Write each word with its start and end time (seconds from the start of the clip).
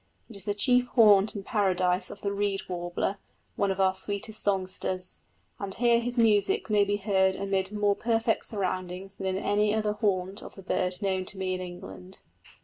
It 0.31 0.35
is 0.35 0.45
the 0.45 0.55
chief 0.55 0.87
haunt 0.95 1.35
and 1.35 1.45
paradise 1.45 2.09
of 2.09 2.21
the 2.21 2.33
reed 2.33 2.63
warbler, 2.67 3.19
one 3.55 3.69
of 3.69 3.79
our 3.79 3.93
sweetest 3.93 4.41
songsters, 4.41 5.19
and 5.59 5.75
here 5.75 5.99
his 5.99 6.17
music 6.17 6.71
may 6.71 6.83
be 6.83 6.97
heard 6.97 7.35
amid 7.35 7.71
more 7.71 7.95
perfect 7.95 8.45
surroundings 8.45 9.17
than 9.17 9.27
in 9.27 9.37
any 9.37 9.75
other 9.75 9.93
haunt 9.93 10.41
of 10.41 10.55
the 10.55 10.63
bird 10.63 11.03
known 11.03 11.25
to 11.25 11.37
me 11.37 11.53
in 11.53 11.61
England. 11.61 12.21